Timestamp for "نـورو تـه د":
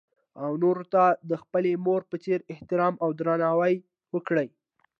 0.61-1.31